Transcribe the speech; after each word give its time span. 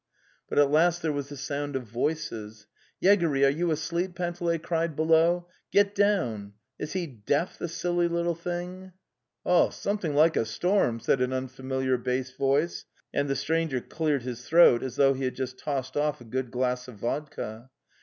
But 0.49 0.57
at 0.57 0.71
last 0.71 1.03
there 1.03 1.11
was 1.11 1.29
the 1.29 1.37
sound 1.37 1.75
of 1.75 1.83
voices. 1.83 2.65
V 3.03 3.09
Wegony,) 3.09 3.45
are 3.45 3.51
you\asleep? 3.51 4.17
1) 4.17 4.33
Panteleyicmedsne 4.33 4.97
low.) 5.07 5.47
Get) 5.71 5.93
down!) 5.93 6.53
she 6.83 7.05
deaf, 7.05 7.59
the 7.59 7.67
/sily 7.67 8.09
little 8.09 8.33
thing 8.33 8.93
fyi) 9.45 9.71
'Something 9.71 10.15
like 10.15 10.35
a 10.35 10.43
storm!" 10.45 10.99
said 10.99 11.21
an 11.21 11.31
unfamiliar 11.31 11.99
bass 11.99 12.31
voice, 12.31 12.85
and 13.13 13.29
the 13.29 13.35
stranger 13.35 13.79
cleared 13.79 14.23
his 14.23 14.43
throat 14.43 14.81
as 14.81 14.95
though 14.95 15.13
he 15.13 15.23
had 15.25 15.35
just 15.35 15.59
tossed 15.59 15.95
off 15.95 16.19
a 16.19 16.25
good 16.25 16.49
glass 16.49 16.87
of 16.87 16.95
vodka. 16.95 17.69